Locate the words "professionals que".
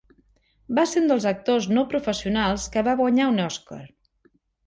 1.91-2.85